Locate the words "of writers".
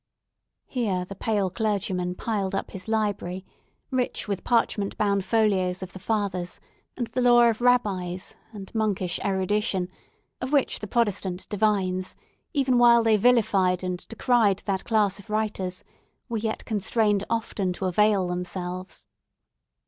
15.19-15.83